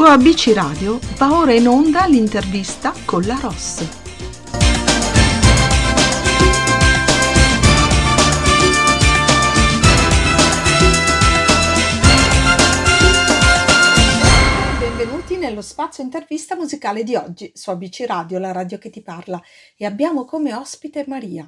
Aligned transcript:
Su 0.00 0.06
ABC 0.06 0.52
Radio 0.54 0.98
va 1.18 1.36
ora 1.38 1.52
in 1.52 1.68
onda 1.68 2.06
l'intervista 2.06 2.94
con 3.04 3.20
la 3.24 3.38
Ross. 3.38 3.86
Benvenuti 14.78 15.36
nello 15.36 15.60
spazio 15.60 16.02
intervista 16.02 16.56
musicale 16.56 17.04
di 17.04 17.14
oggi 17.14 17.52
su 17.54 17.68
ABC 17.68 18.04
Radio, 18.06 18.38
la 18.38 18.52
radio 18.52 18.78
che 18.78 18.88
ti 18.88 19.02
parla, 19.02 19.38
e 19.76 19.84
abbiamo 19.84 20.24
come 20.24 20.54
ospite 20.54 21.04
Maria. 21.06 21.46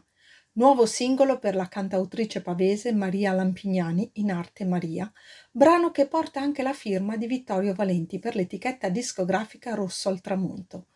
Nuovo 0.55 0.85
singolo 0.85 1.39
per 1.39 1.55
la 1.55 1.67
cantautrice 1.67 2.43
pavese 2.43 2.93
Maria 2.93 3.33
Lampignani, 3.33 4.11
in 4.17 4.31
arte 4.31 4.67
Maria, 4.67 5.11
brano 5.55 5.91
che 5.91 6.07
porta 6.07 6.41
anche 6.41 6.63
la 6.63 6.73
firma 6.73 7.17
di 7.17 7.27
Vittorio 7.27 7.75
Valenti 7.75 8.19
per 8.19 8.35
l'etichetta 8.35 8.89
discografica 8.89 9.75
Rosso 9.75 10.09
al 10.09 10.23
Tramonto. 10.23 10.87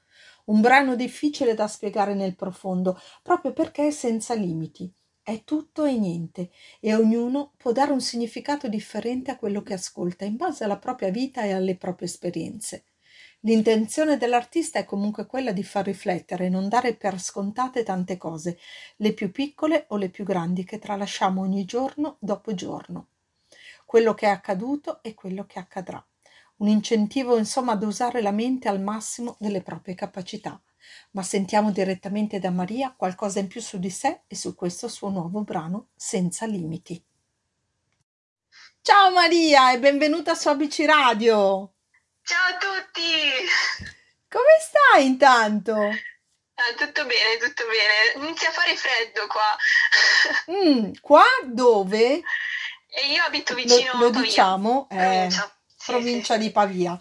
Un 0.47 0.63
brano 0.63 0.97
difficile 0.97 1.53
da 1.53 1.69
spiegare 1.69 2.15
nel 2.15 2.35
profondo, 2.35 2.99
proprio 3.23 3.53
perché 3.53 3.89
è 3.89 3.91
senza 3.91 4.33
limiti. 4.33 4.91
È 5.23 5.43
tutto 5.45 5.85
e 5.85 5.99
niente, 5.99 6.51
e 6.81 6.95
ognuno 6.95 7.53
può 7.59 7.73
dare 7.73 7.93
un 7.93 8.01
significato 8.01 8.67
differente 8.67 9.31
a 9.31 9.37
quello 9.37 9.63
che 9.63 9.75
ascolta, 9.75 10.25
in 10.25 10.37
base 10.37 10.65
alla 10.65 10.79
propria 10.79 11.11
vita 11.11 11.43
e 11.43 11.53
alle 11.53 11.77
proprie 11.77 12.09
esperienze. 12.09 12.85
L'intenzione 13.41 14.17
dell'artista 14.17 14.79
è 14.79 14.85
comunque 14.87 15.27
quella 15.27 15.53
di 15.53 15.65
far 15.65 15.85
riflettere 15.85 16.47
e 16.47 16.49
non 16.49 16.71
dare 16.71 16.95
per 16.95 17.21
scontate 17.21 17.83
tante 17.83 18.17
cose, 18.17 18.59
le 18.97 19.13
più 19.13 19.31
piccole 19.31 19.85
o 19.89 19.97
le 19.97 20.09
più 20.09 20.25
grandi 20.25 20.65
che 20.65 20.79
tralasciamo 20.79 21.43
ogni 21.43 21.67
giorno 21.67 22.17
dopo 22.21 22.55
giorno. 22.55 23.09
Quello 23.87 24.15
che 24.15 24.27
è 24.27 24.31
accaduto 24.31 25.01
e 25.01 25.15
quello 25.15 25.47
che 25.47 25.61
accadrà. 25.61 26.05
Un 26.57 26.67
incentivo 26.67 27.39
insomma 27.39 27.73
ad 27.73 27.85
usare 27.85 28.21
la 28.21 28.33
mente 28.33 28.69
al 28.69 28.81
massimo 28.81 29.37
delle 29.39 29.63
proprie 29.63 29.95
capacità. 29.95 30.61
Ma 31.13 31.23
sentiamo 31.23 31.71
direttamente 31.71 32.41
da 32.41 32.51
Maria 32.51 32.93
qualcosa 32.93 33.39
in 33.39 33.47
più 33.47 33.61
su 33.61 33.79
di 33.79 33.91
sé 33.91 34.23
e 34.27 34.35
su 34.35 34.57
questo 34.57 34.89
suo 34.89 35.09
nuovo 35.09 35.43
brano 35.43 35.91
Senza 35.95 36.47
limiti. 36.47 37.01
Ciao 38.83 39.13
Maria 39.13 39.73
e 39.73 39.79
benvenuta 39.79 40.35
su 40.35 40.49
ABC 40.49 40.85
Radio! 40.85 41.75
Ciao 42.23 42.55
a 42.55 42.59
tutti! 42.59 43.91
Come 44.29 44.59
stai 44.61 45.07
intanto? 45.07 45.75
Ah, 45.75 46.75
tutto 46.77 47.05
bene, 47.07 47.37
tutto 47.39 47.65
bene. 47.67 48.27
Inizia 48.27 48.49
a 48.49 48.53
fare 48.53 48.75
freddo 48.77 49.27
qua. 49.29 49.57
Mm, 50.51 50.93
qua 51.01 51.25
dove? 51.45 52.23
E 52.99 53.13
io 53.13 53.23
abito 53.23 53.55
vicino 53.55 53.91
lo, 53.93 53.99
lo 53.99 54.07
a 54.07 54.11
Pavia. 54.11 54.23
diciamo, 54.23 54.87
eh, 54.91 54.97
Provincia. 54.97 55.57
Sì, 55.77 55.93
provincia 55.93 56.35
sì. 56.35 56.41
di 56.41 56.51
Pavia. 56.51 56.99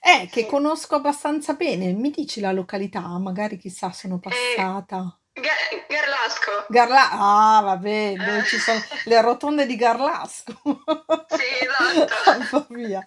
Eh, 0.00 0.28
che 0.30 0.40
Sì. 0.42 0.46
conosco 0.46 0.94
abbastanza 0.96 1.54
bene. 1.54 1.92
Mi 1.92 2.10
dici 2.10 2.40
la 2.40 2.52
località? 2.52 3.00
Magari 3.18 3.56
chissà 3.56 3.90
sono 3.90 4.16
Eh, 4.16 4.20
passata. 4.20 5.18
Ga- 5.32 5.84
Garlasco. 5.88 6.66
Garla... 6.68 7.10
Ah, 7.12 7.60
vabbè, 7.62 8.14
dove 8.16 8.38
Eh, 8.40 8.44
ci 8.44 8.58
sono 8.58 8.78
le 9.04 9.20
rotonde 9.22 9.64
di 9.64 9.76
Garlasco. 9.76 10.52
Sì, 11.28 11.42
esatto. 11.64 12.14
A 12.30 12.48
Pavia. 12.50 13.04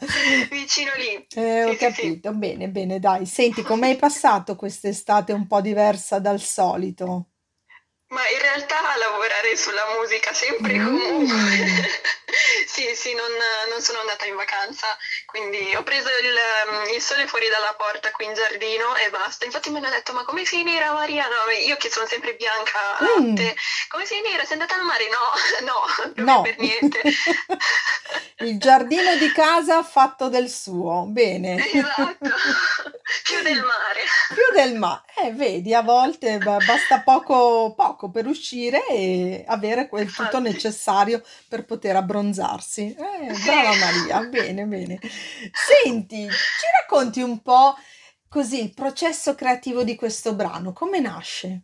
Vicino 0.49 0.91
lì. 0.95 1.27
Eh, 1.35 1.65
ho 1.65 1.71
Sì, 1.73 1.77
sì, 1.77 1.91
sì. 1.91 2.01
capito. 2.01 2.33
Bene, 2.33 2.69
bene, 2.69 2.99
dai. 2.99 3.25
Senti, 3.27 3.61
com'hai 3.61 3.95
passato 3.97 4.55
quest'estate 4.55 5.31
un 5.31 5.45
po' 5.45 5.61
diversa 5.61 6.17
dal 6.19 6.41
solito? 6.41 7.27
Ma 8.07 8.19
in 8.27 8.41
realtà 8.41 8.75
lavorare 8.97 9.55
sulla 9.55 9.83
musica 9.97 10.33
sempre 10.33 10.73
e 10.75 10.83
comunque. 10.83 11.35
Mm. 11.35 11.77
Sì, 12.81 12.95
sì, 12.95 13.13
non, 13.13 13.29
non 13.69 13.79
sono 13.81 13.99
andata 13.99 14.25
in 14.25 14.35
vacanza, 14.35 14.87
quindi 15.25 15.75
ho 15.75 15.83
preso 15.83 16.09
il, 16.09 16.95
il 16.95 17.01
sole 17.01 17.27
fuori 17.27 17.47
dalla 17.47 17.75
porta 17.77 18.09
qui 18.09 18.25
in 18.25 18.33
giardino 18.33 18.95
e 18.95 19.09
basta. 19.11 19.45
Infatti 19.45 19.69
mi 19.69 19.77
hanno 19.77 19.89
detto, 19.89 20.13
ma 20.13 20.23
come 20.23 20.45
sei 20.45 20.63
nera 20.63 20.91
Maria? 20.91 21.27
No, 21.27 21.51
io 21.51 21.75
che 21.77 21.91
sono 21.91 22.07
sempre 22.07 22.33
bianca, 22.33 22.79
Mm. 23.01 23.29
latte, 23.35 23.55
come 23.87 24.05
sei 24.05 24.21
nera? 24.21 24.43
Sei 24.45 24.53
andata 24.53 24.73
al 24.75 24.83
mare? 24.83 25.07
No, 25.09 25.71
no, 26.15 26.23
No. 26.23 26.41
per 26.41 26.57
niente. 26.57 27.01
Il 28.41 28.57
giardino 28.59 29.15
di 29.17 29.31
casa 29.31 29.77
ha 29.77 29.83
fatto 29.83 30.27
del 30.27 30.49
suo. 30.49 31.05
Bene. 31.07 31.63
Esatto, 31.71 32.29
più 33.35 33.43
del 33.43 33.57
mare. 33.63 34.01
Più 34.33 34.55
del 34.55 34.75
ma. 34.77 35.03
Eh, 35.23 35.31
vedi, 35.33 35.73
a 35.73 35.81
volte 35.81 36.37
ba- 36.37 36.57
basta 36.65 37.01
poco, 37.01 37.73
poco 37.75 38.09
per 38.09 38.27
uscire 38.27 38.85
e 38.87 39.43
avere 39.47 39.87
quel 39.87 40.07
tutto 40.07 40.37
Infatti. 40.37 40.43
necessario 40.43 41.23
per 41.47 41.65
poter 41.65 41.95
abbronzarsi. 41.95 42.95
Eh, 42.97 43.33
Sì. 43.33 43.43
brava 43.45 43.75
Maria, 43.75 44.19
bene, 44.29 44.65
bene. 44.65 44.99
Senti, 45.51 46.29
ci 46.29 46.65
racconti 46.79 47.21
un 47.21 47.41
po' 47.41 47.75
così 48.27 48.61
il 48.61 48.73
processo 48.73 49.35
creativo 49.35 49.83
di 49.83 49.95
questo 49.95 50.33
brano, 50.35 50.73
come 50.73 50.99
nasce? 50.99 51.63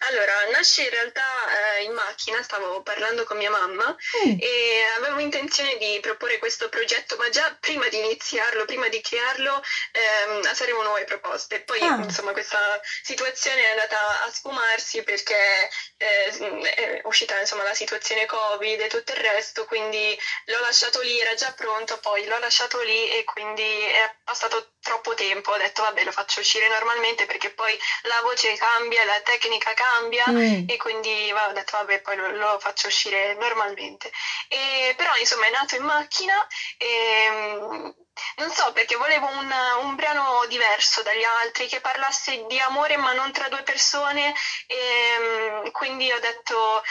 Allora, 0.00 0.48
nasce 0.50 0.82
in 0.82 0.90
realtà 0.90 1.76
eh, 1.76 1.82
in 1.82 1.92
macchina, 1.92 2.42
stavo 2.42 2.82
parlando 2.82 3.24
con 3.24 3.36
mia 3.36 3.50
mamma 3.50 3.94
Mm, 4.26 4.36
e 4.38 4.84
avevo 4.96 5.18
intenzione 5.18 5.76
di 5.76 5.98
proporre 6.00 6.38
questo 6.38 6.68
progetto, 6.68 7.16
ma 7.16 7.28
già 7.28 7.56
prima 7.60 7.88
di 7.88 7.98
iniziarlo, 7.98 8.64
prima 8.64 8.88
di 8.88 9.00
crearlo, 9.00 9.62
ehm, 9.92 10.52
saremo 10.54 10.82
nuove 10.82 11.04
proposte. 11.04 11.60
Poi, 11.60 11.80
Ah. 11.80 11.96
insomma, 12.02 12.32
questa 12.32 12.80
situazione 13.02 13.62
è 13.62 13.70
andata 13.70 14.22
a 14.24 14.30
sfumarsi 14.30 15.02
perché 15.02 15.68
eh, 15.96 16.30
è 16.74 17.00
uscita, 17.04 17.38
insomma, 17.40 17.62
la 17.64 17.74
situazione 17.74 18.26
Covid 18.26 18.80
e 18.80 18.88
tutto 18.88 19.12
il 19.12 19.18
resto, 19.18 19.64
quindi 19.64 20.16
l'ho 20.46 20.60
lasciato 20.60 21.00
lì, 21.00 21.18
era 21.20 21.34
già 21.34 21.52
pronto, 21.52 21.98
poi 21.98 22.24
l'ho 22.26 22.38
lasciato 22.38 22.80
lì 22.82 23.10
e 23.10 23.24
quindi 23.24 23.62
è 23.62 24.14
passato 24.24 24.73
troppo 24.84 25.14
tempo. 25.14 25.50
Ho 25.50 25.56
detto, 25.56 25.82
vabbè, 25.82 26.04
lo 26.04 26.12
faccio 26.12 26.40
uscire 26.40 26.68
normalmente 26.68 27.24
perché 27.26 27.50
poi 27.50 27.76
la 28.02 28.20
voce 28.22 28.54
cambia, 28.56 29.04
la 29.04 29.20
tecnica 29.22 29.72
cambia 29.74 30.24
mm, 30.28 30.68
e 30.68 30.76
quindi 30.76 31.32
ho 31.32 31.52
detto 31.52 31.76
vabbè 31.78 32.00
poi 32.02 32.16
lo, 32.16 32.30
lo 32.30 32.58
faccio 32.60 32.86
uscire 32.86 33.34
normalmente. 33.34 34.12
E, 34.48 34.94
però 34.96 35.16
insomma 35.16 35.46
è 35.46 35.50
nato 35.50 35.74
in 35.74 35.82
macchina 35.82 36.46
e 36.76 37.28
mm, 37.30 37.88
non 38.36 38.50
so 38.50 38.70
perché 38.72 38.94
volevo 38.96 39.26
un, 39.26 39.52
un 39.82 39.94
brano 39.96 40.44
diverso 40.46 41.02
dagli 41.02 41.24
altri 41.24 41.66
che 41.66 41.80
parlasse 41.80 42.44
di 42.46 42.60
amore 42.60 42.96
ma 42.96 43.12
non 43.12 43.32
tra 43.32 43.48
due 43.48 43.62
persone 43.62 44.34
e 44.66 45.18
mm, 45.18 45.70
quindi 45.72 46.12
ho 46.12 46.20
detto 46.20 46.82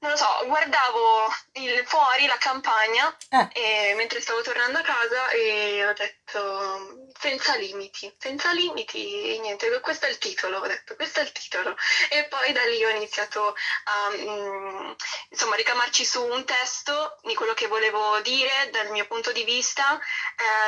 non 0.00 0.10
lo 0.12 0.16
so, 0.16 0.26
guardavo 0.46 1.26
il- 1.54 1.82
fuori 1.86 2.26
la 2.26 2.36
campagna 2.38 3.16
eh, 3.30 3.48
e 3.90 3.94
mentre 3.96 4.20
stavo 4.20 4.42
tornando 4.42 4.78
a 4.78 4.82
casa 4.82 5.28
e 5.30 5.84
ho 5.86 5.92
detto 5.92 7.08
senza 7.18 7.56
limiti, 7.56 8.14
senza 8.16 8.52
limiti, 8.52 9.34
e 9.34 9.38
niente, 9.40 9.80
questo 9.80 10.06
è 10.06 10.08
il 10.08 10.18
titolo, 10.18 10.58
ho 10.58 10.66
detto 10.66 10.94
questo 10.94 11.18
è 11.20 11.22
il 11.24 11.32
titolo. 11.32 11.74
E 12.10 12.24
poi 12.28 12.52
da 12.52 12.64
lì 12.64 12.84
ho 12.84 12.90
iniziato 12.90 13.54
a 13.84 14.10
mm, 14.16 14.92
insomma 15.30 15.56
ricamarci 15.56 16.04
su 16.04 16.22
un 16.24 16.44
testo 16.44 17.18
di 17.22 17.34
quello 17.34 17.54
che 17.54 17.66
volevo 17.66 18.20
dire 18.20 18.68
dal 18.70 18.90
mio 18.90 19.06
punto 19.06 19.32
di 19.32 19.42
vista, 19.42 19.98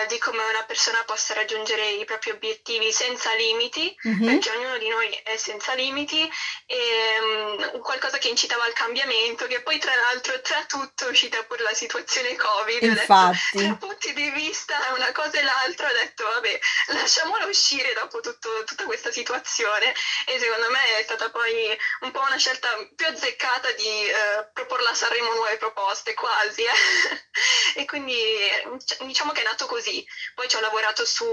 eh, 0.03 0.07
di 0.09 0.19
come 0.19 0.43
una 0.45 0.65
persona 0.65 1.05
possa 1.05 1.35
raggiungere 1.35 1.87
i 1.91 2.05
propri 2.05 2.31
obiettivi 2.31 2.91
senza 2.93 3.33
limiti, 3.35 3.95
mhm, 4.03 4.25
perché 4.25 4.51
ognuno 4.51 4.77
di 4.79 4.89
noi 4.89 5.09
è 5.23 5.37
senza 5.37 5.75
limiti, 5.75 6.29
e 6.67 7.19
mm, 7.21 7.81
qualcosa 7.81 8.19
che 8.19 8.29
incitava 8.29 8.65
al 8.65 8.73
cambiamento, 8.73 9.19
che 9.47 9.62
poi 9.62 9.78
tra 9.78 9.94
l'altro 9.94 10.41
tra 10.41 10.64
tutto 10.66 11.06
è 11.06 11.10
uscita 11.10 11.42
pure 11.44 11.62
la 11.62 11.75
situazione 11.75 12.36
Covid, 12.36 12.82
ho 12.82 12.86
detto 12.86 13.00
infatti. 13.00 13.58
tra 13.58 13.75
punti 13.75 14.12
di 14.12 14.31
vista 14.31 14.76
una 14.94 15.12
cosa 15.12 15.38
e 15.38 15.42
l'altra, 15.42 15.88
ho 15.88 15.92
detto 15.92 16.25
vabbè, 16.25 16.58
lasciamola 16.88 17.47
uscire 17.47 17.92
dopo 17.94 18.20
tutto- 18.20 18.64
tutta 18.64 18.84
questa 18.84 19.10
situazione 19.10 19.94
e 20.26 20.38
secondo 20.38 20.70
me 20.70 20.98
è 20.98 21.03
stata 21.03 21.31
poi 21.31 21.76
un 22.00 22.10
po' 22.10 22.20
una 22.20 22.36
scelta 22.36 22.69
più 22.94 23.06
azzeccata 23.06 23.70
di 23.72 24.08
eh, 24.08 24.48
proporla 24.52 24.90
a 24.90 24.94
Sanremo 24.94 25.34
nuove 25.34 25.56
proposte, 25.56 26.14
quasi. 26.14 26.62
eh. 26.62 26.70
E 27.75 27.84
quindi 27.84 28.12
eh, 28.12 28.69
diciamo 29.00 29.32
che 29.32 29.43
è 29.43 29.44
nato 29.44 29.66
così. 29.66 30.05
Poi 30.34 30.49
ci 30.49 30.56
ho 30.56 30.61
lavorato 30.61 31.05
su 31.06 31.25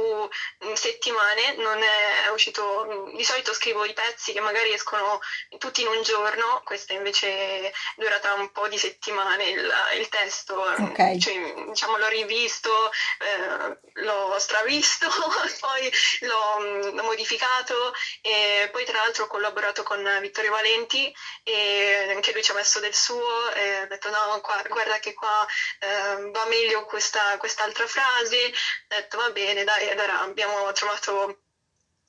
mm, 0.66 0.74
settimane, 0.74 1.56
non 1.56 1.82
è 1.82 2.30
uscito, 2.30 2.86
mm, 2.88 3.16
di 3.16 3.24
solito 3.24 3.54
scrivo 3.54 3.84
i 3.86 3.94
pezzi 3.94 4.34
che 4.34 4.40
magari 4.40 4.72
escono 4.72 5.20
tutti 5.58 5.82
in 5.82 5.88
un 5.88 6.02
giorno, 6.04 6.62
questa 6.64 6.94
invece 6.94 7.74
durata 7.96 8.34
un 8.34 8.52
po' 8.52 8.68
di 8.68 8.78
settimane 8.78 9.46
il, 9.50 9.74
il 9.98 10.10
testo, 10.10 10.56
Ok. 10.62 11.18
cioè, 11.18 11.54
diciamo 11.70 11.98
l'ho 11.98 12.08
rivisto, 12.08 12.92
eh, 13.20 13.80
l'ho 14.04 14.38
stravisto, 14.40 15.08
poi 15.60 15.92
l'ho, 16.22 16.60
mm, 16.60 16.96
l'ho 16.96 17.04
modificato 17.04 17.94
e 18.22 18.70
poi 18.72 18.86
tra 18.86 18.98
l'altro 18.98 19.26
ho 19.26 19.28
collaborato 19.28 19.84
con 19.84 20.04
Vittorio 20.22 20.52
Valenti 20.52 21.14
e 21.44 22.12
anche 22.14 22.32
lui 22.32 22.44
ci 22.44 22.52
ha 22.52 22.56
messo 22.56 22.80
del 22.80 22.94
suo 22.94 23.52
e 23.54 23.76
ha 23.76 23.86
detto 23.88 24.10
no, 24.10 24.40
qua- 24.42 24.64
guarda 24.68 25.00
che 25.00 25.14
qua 25.14 25.46
eh, 25.80 26.30
va 26.32 26.46
meglio 26.46 26.86
questa, 26.86 27.38
quest'altra 27.38 27.88
frase, 27.88 28.38
ho 28.48 28.52
detto 28.88 29.18
va 29.18 29.30
bene, 29.32 29.64
dai, 29.64 29.90
allora 29.90 30.22
abbiamo 30.22 30.72
trovato 30.74 31.42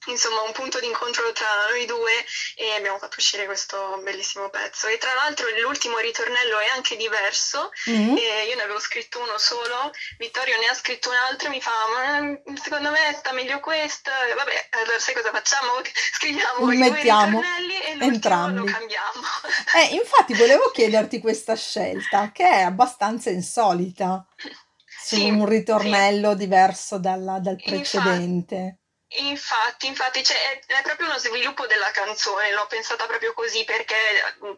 insomma 0.06 0.42
un 0.42 0.52
punto 0.52 0.78
d'incontro 0.78 1.32
tra 1.32 1.46
noi 1.70 1.84
due 1.84 2.12
e 2.54 2.70
abbiamo 2.76 2.98
fatto 2.98 3.16
uscire 3.18 3.44
questo 3.46 4.00
bellissimo 4.02 4.48
pezzo 4.48 4.86
e 4.86 4.96
tra 4.96 5.12
l'altro 5.14 5.46
l'ultimo 5.60 5.98
ritornello 5.98 6.58
è 6.60 6.68
anche 6.74 6.96
diverso 6.96 7.70
mm-hmm. 7.90 8.16
io 8.16 8.54
ne 8.54 8.62
avevo 8.62 8.78
scritto 8.78 9.20
uno 9.20 9.36
solo 9.38 9.90
Vittorio 10.18 10.56
ne 10.58 10.68
ha 10.68 10.74
scritto 10.74 11.10
un 11.10 11.16
altro 11.16 11.48
e 11.48 11.50
mi 11.50 11.60
fa 11.60 11.70
ma 11.92 12.56
secondo 12.62 12.90
me 12.90 13.14
sta 13.18 13.32
meglio 13.32 13.58
questo 13.60 14.10
e 14.10 14.34
vabbè 14.34 14.68
allora 14.82 14.98
sai 14.98 15.14
cosa 15.14 15.30
facciamo 15.30 15.82
scriviamo 16.14 16.66
Mettiamo 16.66 17.40
i 17.40 17.42
ritornelli 17.42 17.80
e 17.80 18.04
entrambi. 18.04 18.58
lo 18.58 18.64
cambiamo 18.64 19.20
eh, 19.76 19.94
infatti 19.94 20.34
volevo 20.34 20.70
chiederti 20.70 21.20
questa 21.20 21.56
scelta 21.56 22.30
che 22.32 22.44
è 22.44 22.60
abbastanza 22.60 23.30
insolita 23.30 24.24
su 25.00 25.16
sì, 25.16 25.28
un 25.28 25.46
ritornello 25.46 26.30
sì. 26.32 26.36
diverso 26.36 26.98
dalla, 26.98 27.38
dal 27.40 27.56
precedente 27.56 28.54
infatti. 28.54 28.86
Infatti, 29.10 29.86
infatti 29.86 30.22
cioè, 30.22 30.60
è, 30.66 30.82
proprio 30.82 31.06
uno 31.06 31.18
sviluppo 31.18 31.66
della 31.66 31.90
canzone, 31.90 32.52
l'ho 32.52 32.66
pensata 32.66 33.06
proprio 33.06 33.32
così 33.32 33.64
perché 33.64 33.94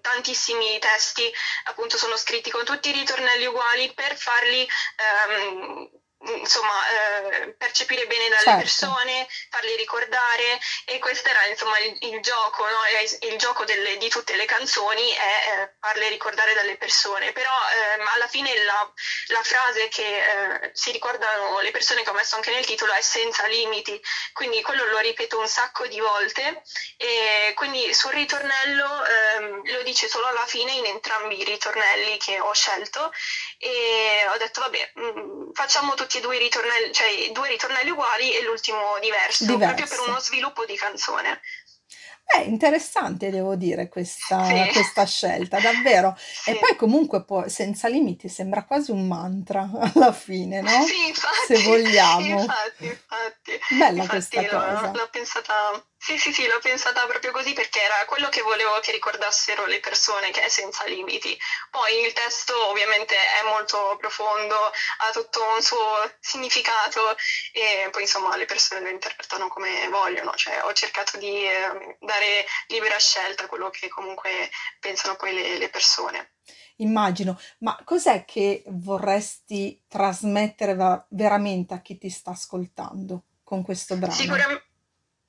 tantissimi 0.00 0.78
testi 0.80 1.32
appunto 1.64 1.96
sono 1.96 2.16
scritti 2.16 2.50
con 2.50 2.64
tutti 2.64 2.88
i 2.88 2.92
ritornelli 2.92 3.46
uguali 3.46 3.92
per 3.94 4.16
farli 4.16 4.66
ehm, 4.96 5.88
insomma, 6.22 6.72
eh, 6.88 7.54
percepire 7.56 8.06
bene 8.06 8.28
dalle 8.28 8.42
certo. 8.42 8.58
persone, 8.58 9.26
farli 9.48 9.74
ricordare 9.76 10.60
e 10.84 10.98
questo 10.98 11.28
era 11.28 11.44
insomma 11.46 11.78
il, 11.78 11.96
il 12.00 12.20
gioco, 12.20 12.64
no? 12.64 12.78
il, 13.20 13.38
gioco 13.38 13.64
delle, 13.64 13.96
di 13.96 14.08
tutte 14.08 14.36
le 14.36 14.44
canzoni 14.44 15.08
è 15.10 15.62
eh, 15.62 15.74
farle 15.80 16.08
ricordare 16.08 16.52
dalle 16.54 16.76
persone, 16.76 17.32
però 17.32 17.50
eh, 17.50 18.02
alla 18.14 18.28
fine 18.28 18.64
la, 18.64 18.92
la 19.28 19.42
frase 19.42 19.88
che 19.88 20.02
eh, 20.02 20.70
si 20.74 20.90
ricordano 20.92 21.60
le 21.60 21.70
persone 21.70 22.02
che 22.02 22.10
ho 22.10 22.14
messo 22.14 22.36
anche 22.36 22.50
nel 22.50 22.66
titolo 22.66 22.92
è 22.92 23.00
senza 23.00 23.46
limiti, 23.46 24.00
quindi 24.32 24.60
quello 24.62 24.84
lo 24.86 24.98
ripeto 24.98 25.38
un 25.38 25.48
sacco 25.48 25.86
di 25.86 26.00
volte 26.00 26.62
e 26.96 27.52
quindi 27.54 27.94
sul 27.94 28.12
ritornello 28.12 29.04
ehm, 29.04 29.72
lo 29.72 29.82
dice 29.82 30.08
solo 30.08 30.26
alla 30.26 30.46
fine 30.46 30.72
in 30.72 30.84
entrambi 30.84 31.40
i 31.40 31.44
ritornelli 31.44 32.18
che 32.18 32.38
ho 32.40 32.52
scelto 32.52 33.10
e 33.62 34.26
ho 34.32 34.38
detto 34.38 34.62
vabbè 34.62 34.92
mh, 34.94 35.02
mm, 35.02 35.50
facciamo 35.52 35.92
tutti 35.92 36.16
e 36.16 36.20
due 36.22 36.36
i 36.36 36.38
ritornelli, 36.38 36.92
cioè 36.92 37.30
due 37.32 37.48
ritornelli 37.48 37.90
uguali 37.90 38.34
e 38.34 38.42
l'ultimo 38.42 38.98
diverso, 39.02 39.44
diverso. 39.44 39.74
proprio 39.74 39.86
per 39.86 40.08
uno 40.08 40.18
sviluppo 40.18 40.64
di 40.64 40.76
canzone. 40.76 41.42
È 42.24 42.38
interessante, 42.42 43.28
devo 43.28 43.56
dire, 43.56 43.88
questa, 43.88 44.44
sì. 44.46 44.70
questa 44.72 45.04
scelta, 45.04 45.58
davvero. 45.58 46.16
Sì. 46.16 46.50
E 46.50 46.56
poi 46.56 46.74
comunque 46.76 47.24
può, 47.24 47.48
senza 47.48 47.88
limiti 47.88 48.28
sembra 48.28 48.64
quasi 48.64 48.92
un 48.92 49.06
mantra 49.06 49.68
alla 49.94 50.12
fine, 50.12 50.62
no? 50.62 50.82
Sì, 50.86 51.08
infatti, 51.08 51.56
Se 51.56 51.62
vogliamo. 51.64 52.40
Infatti, 52.40 52.84
infatti. 52.84 53.58
Bella 53.70 54.02
infatti, 54.02 54.08
questa 54.08 54.46
cosa. 54.46 54.90
L'ho 54.94 55.08
pensata 55.10 55.84
sì, 56.02 56.16
sì, 56.16 56.32
sì, 56.32 56.46
l'ho 56.46 56.58
pensata 56.60 57.04
proprio 57.06 57.30
così 57.30 57.52
perché 57.52 57.82
era 57.82 58.06
quello 58.06 58.30
che 58.30 58.40
volevo 58.40 58.80
che 58.80 58.90
ricordassero 58.90 59.66
le 59.66 59.80
persone, 59.80 60.30
che 60.30 60.42
è 60.42 60.48
senza 60.48 60.86
limiti. 60.86 61.38
Poi 61.70 62.06
il 62.06 62.14
testo 62.14 62.68
ovviamente 62.68 63.14
è 63.14 63.46
molto 63.46 63.96
profondo, 64.00 64.54
ha 64.56 65.10
tutto 65.12 65.40
un 65.54 65.60
suo 65.60 65.78
significato 66.18 67.14
e 67.52 67.90
poi 67.90 68.02
insomma 68.02 68.34
le 68.36 68.46
persone 68.46 68.80
lo 68.80 68.88
interpretano 68.88 69.48
come 69.48 69.88
vogliono. 69.90 70.32
Cioè, 70.34 70.62
ho 70.64 70.72
cercato 70.72 71.18
di 71.18 71.44
eh, 71.44 71.96
dare 72.00 72.46
libera 72.68 72.96
scelta 72.96 73.44
a 73.44 73.46
quello 73.46 73.68
che 73.68 73.88
comunque 73.88 74.50
pensano 74.80 75.16
poi 75.16 75.34
le, 75.34 75.58
le 75.58 75.68
persone. 75.68 76.32
Immagino, 76.76 77.38
ma 77.58 77.78
cos'è 77.84 78.24
che 78.24 78.62
vorresti 78.68 79.84
trasmettere 79.86 80.74
veramente 81.10 81.74
a 81.74 81.82
chi 81.82 81.98
ti 81.98 82.08
sta 82.08 82.30
ascoltando 82.30 83.24
con 83.44 83.62
questo 83.62 83.96
brano? 83.96 84.14
Sicuramente 84.14 84.69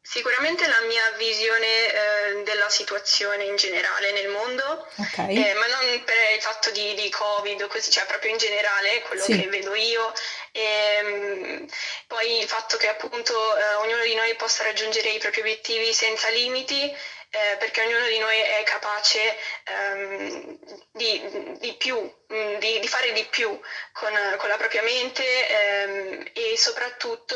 Sicuramente 0.04 0.68
la 0.68 0.82
mia 0.88 1.12
visione 1.12 1.68
eh, 1.68 2.44
della 2.44 2.70
situazione 2.70 3.44
in 3.44 3.56
generale 3.56 4.12
nel 4.12 4.30
mondo, 4.30 4.88
okay. 4.96 5.36
eh, 5.36 5.54
ma 5.54 5.68
non 5.68 6.04
per 6.04 6.16
il 6.36 6.42
fatto 6.42 6.72
di, 6.72 6.96
di, 6.96 7.10
Covid 7.10 7.68
così, 7.68 7.92
cioè 7.92 8.06
proprio 8.08 8.32
in 8.32 8.38
generale 8.38 9.04
quello 9.04 9.22
sì. 9.22 9.40
che 9.40 9.48
vedo 9.48 9.76
io. 9.76 10.12
E, 10.52 10.62
ehm, 10.62 11.68
poi 12.08 12.40
il 12.40 12.48
fatto 12.48 12.78
che 12.78 12.88
appunto 12.88 13.34
eh, 13.58 13.74
ognuno 13.76 14.02
di 14.02 14.16
noi 14.16 14.34
possa 14.36 14.64
raggiungere 14.64 15.10
i 15.10 15.20
propri 15.20 15.42
obiettivi 15.42 15.94
senza 15.94 16.30
limiti 16.30 16.92
eh, 17.32 17.58
perché 17.58 17.82
ognuno 17.82 18.08
di 18.08 18.20
noi 18.20 18.38
è 18.38 18.62
capace 18.66 19.20
ehm, 19.64 20.60
di, 20.92 21.58
di, 21.60 21.74
più, 21.78 21.96
mm, 21.96 22.60
di, 22.60 22.80
di, 22.80 22.88
fare 22.88 23.14
di 23.14 23.26
più 23.30 23.48
con, 23.94 24.12
con 24.38 24.50
la 24.50 24.58
propria 24.58 24.84
mente 24.84 25.24
ehm, 25.24 26.26
e 26.34 26.58
soprattutto 26.58 27.36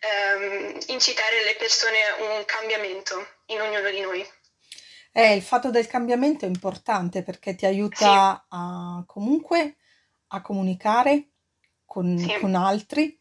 ehm, 0.00 0.78
incitare 0.88 1.42
le 1.44 1.56
persone 1.56 1.98
a 2.04 2.36
un 2.36 2.44
cambiamento 2.44 3.26
in 3.46 3.62
ognuno 3.62 3.88
di 3.88 4.00
noi. 4.00 4.28
Eh, 5.12 5.34
il 5.34 5.42
fatto 5.42 5.70
del 5.70 5.86
cambiamento 5.86 6.44
è 6.44 6.48
importante 6.48 7.22
perché 7.22 7.54
ti 7.54 7.64
aiuta 7.64 8.44
sì. 8.44 8.46
a, 8.50 9.02
comunque 9.06 9.76
a 10.28 10.42
comunicare 10.42 11.30
con, 11.86 12.16
sì. 12.18 12.38
con 12.38 12.54
altri 12.54 13.19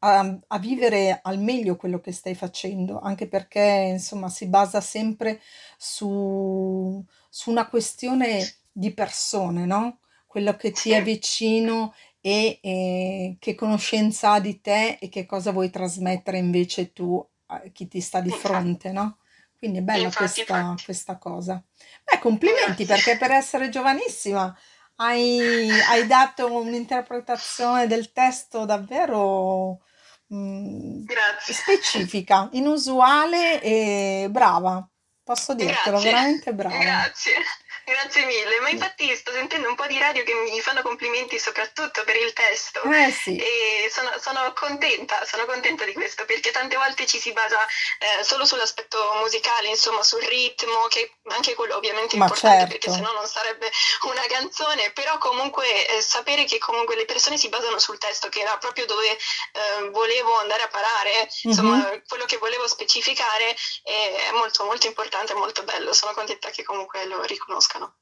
a, 0.00 0.38
a 0.46 0.58
vivere 0.58 1.18
al 1.22 1.38
meglio 1.38 1.76
quello 1.76 2.00
che 2.00 2.12
stai 2.12 2.34
facendo, 2.34 3.00
anche 3.00 3.28
perché 3.28 3.88
insomma 3.92 4.28
si 4.28 4.46
basa 4.48 4.80
sempre 4.80 5.40
su, 5.76 7.04
su 7.28 7.50
una 7.50 7.68
questione 7.68 8.54
di 8.70 8.92
persone, 8.94 9.64
no? 9.66 10.00
Quello 10.26 10.56
che 10.56 10.72
ti 10.72 10.92
è 10.92 11.02
vicino 11.02 11.94
e, 12.20 12.58
e 12.62 13.36
che 13.38 13.54
conoscenza 13.54 14.32
ha 14.32 14.40
di 14.40 14.60
te 14.60 14.98
e 15.00 15.08
che 15.08 15.26
cosa 15.26 15.52
vuoi 15.52 15.70
trasmettere 15.70 16.38
invece 16.38 16.92
tu 16.92 17.24
a 17.46 17.60
chi 17.72 17.88
ti 17.88 18.00
sta 18.00 18.20
di 18.20 18.30
fronte, 18.30 18.92
no? 18.92 19.18
Quindi 19.56 19.78
è 19.78 19.82
bella 19.82 20.06
Infatti, 20.06 20.14
questa, 20.14 20.42
infatti. 20.42 20.82
questa 20.84 21.18
cosa. 21.18 21.62
Beh, 22.04 22.18
complimenti 22.20 22.84
perché 22.84 23.16
per 23.16 23.30
essere 23.32 23.68
giovanissima 23.70 24.56
hai, 24.96 25.82
hai 25.90 26.06
dato 26.06 26.52
un'interpretazione 26.52 27.86
del 27.86 28.12
testo 28.12 28.64
davvero 28.64 29.80
mm, 30.34 31.04
Grazie. 31.04 31.54
specifica, 31.54 32.48
inusuale 32.52 33.60
e 33.62 34.28
brava. 34.30 34.88
Posso 35.22 35.54
dirtelo, 35.54 35.98
Grazie. 35.98 36.10
veramente 36.10 36.54
brava. 36.54 36.78
Grazie. 36.78 37.34
Grazie 37.88 38.26
mille, 38.26 38.60
ma 38.60 38.68
infatti 38.68 39.16
sto 39.16 39.32
sentendo 39.32 39.66
un 39.66 39.74
po' 39.74 39.86
di 39.86 39.98
radio 39.98 40.22
che 40.22 40.34
mi 40.34 40.60
fanno 40.60 40.82
complimenti 40.82 41.38
soprattutto 41.38 42.04
per 42.04 42.16
il 42.16 42.34
testo. 42.34 42.82
Eh 42.82 43.10
sì, 43.10 43.36
e 43.36 43.88
sono, 43.90 44.12
sono 44.20 44.52
contenta, 44.52 45.24
sono 45.24 45.46
contenta 45.46 45.84
di 45.86 45.94
questo 45.94 46.26
perché 46.26 46.50
tante 46.50 46.76
volte 46.76 47.06
ci 47.06 47.18
si 47.18 47.32
basa 47.32 47.58
eh, 47.98 48.22
solo 48.24 48.44
sull'aspetto 48.44 49.14
musicale, 49.20 49.68
insomma 49.68 50.02
sul 50.02 50.22
ritmo, 50.22 50.86
che 50.88 51.14
anche 51.28 51.54
quello 51.54 51.76
ovviamente 51.76 52.16
è 52.16 52.18
ma 52.18 52.26
importante 52.26 52.66
perché 52.66 52.90
certo. 52.90 52.96
sennò 52.96 53.12
non 53.18 53.26
sarebbe 53.26 53.72
una 54.02 54.26
canzone, 54.28 54.90
però 54.92 55.16
comunque 55.16 55.88
eh, 55.88 56.02
sapere 56.02 56.44
che 56.44 56.58
comunque 56.58 56.94
le 56.94 57.06
persone 57.06 57.38
si 57.38 57.48
basano 57.48 57.78
sul 57.78 57.96
testo, 57.96 58.28
che 58.28 58.40
era 58.40 58.58
proprio 58.58 58.84
dove 58.84 59.08
eh, 59.10 59.88
volevo 59.90 60.38
andare 60.40 60.64
a 60.64 60.68
parare, 60.68 61.30
insomma 61.42 61.76
Mhm. 61.90 62.02
quello 62.06 62.26
che 62.26 62.36
volevo 62.36 62.68
specificare 62.68 63.56
è 63.82 64.30
molto 64.32 64.64
molto 64.64 64.86
importante, 64.86 65.32
molto 65.32 65.62
bello, 65.64 65.94
sono 65.94 66.12
contenta 66.12 66.50
che 66.50 66.62
comunque 66.64 67.06
lo 67.06 67.22
riconoscano. 67.78 67.94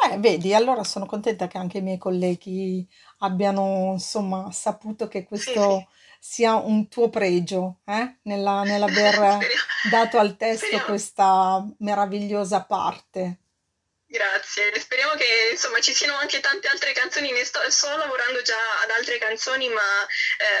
Eh, 0.00 0.16
vedi, 0.18 0.54
allora 0.54 0.84
sono 0.84 1.06
contenta 1.06 1.48
che 1.48 1.58
anche 1.58 1.78
i 1.78 1.82
miei 1.82 1.98
colleghi 1.98 2.88
abbiano, 3.18 3.90
insomma, 3.94 4.50
saputo 4.52 5.08
che 5.08 5.26
Sì, 5.32 5.58
sì, 5.58 5.58
questo 5.58 5.88
sia 6.20 6.54
un 6.56 6.88
tuo 6.88 7.08
pregio, 7.10 7.80
eh? 7.84 8.18
Nella- 8.22 8.62
nell'aver 8.64 9.14
speriamo, 9.26 9.64
dato 9.80 10.18
al 10.18 10.36
testo 10.36 10.66
speriamo. 10.66 10.84
questa 10.84 11.64
meravigliosa 11.78 12.64
parte. 12.64 13.38
Grazie, 14.10 14.78
speriamo 14.80 15.12
che 15.16 15.50
insomma 15.52 15.80
ci 15.80 15.92
siano 15.92 16.16
anche 16.16 16.40
tante 16.40 16.66
altre 16.68 16.92
canzoni, 16.92 17.30
ne 17.30 17.44
sto, 17.44 17.60
sto 17.70 17.94
lavorando 17.94 18.40
già 18.40 18.56
ad 18.82 18.90
altre 18.90 19.18
canzoni, 19.18 19.68
ma 19.68 19.82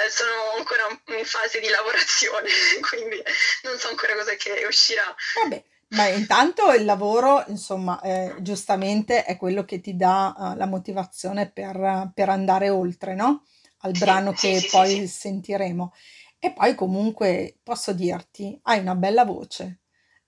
eh, 0.04 0.10
sono 0.10 0.52
ancora 0.56 0.86
in 1.16 1.24
fase 1.24 1.58
di 1.58 1.68
lavorazione, 1.68 2.50
quindi 2.90 3.22
non 3.62 3.78
so 3.78 3.88
ancora 3.88 4.14
cosa 4.14 4.34
che 4.34 4.64
uscirà. 4.66 5.14
Vabbè, 5.32 5.64
ma 5.90 6.06
intanto 6.08 6.72
il 6.72 6.84
lavoro, 6.84 7.44
insomma, 7.48 8.00
eh, 8.00 8.36
giustamente 8.40 9.24
è 9.24 9.36
quello 9.36 9.64
che 9.64 9.80
ti 9.80 9.96
dà 9.96 10.52
eh, 10.54 10.56
la 10.56 10.66
motivazione 10.66 11.50
per, 11.50 12.10
per 12.14 12.28
andare 12.28 12.68
oltre, 12.70 13.14
no? 13.14 13.44
Al 13.82 13.94
Sì, 13.94 13.96
brano 13.96 14.34
sì, 14.34 14.36
che 14.36 14.54
sì, 14.54 14.68
sì, 14.68 14.68
poi 14.70 15.06
sì. 15.06 15.08
sentiremo. 15.08 15.92
E 16.38 16.52
poi 16.52 16.74
comunque 16.74 17.58
posso 17.62 17.92
dirti, 17.92 18.58
hai 18.64 18.80
una 18.80 18.94
bella 18.94 19.24
voce. 19.24 19.80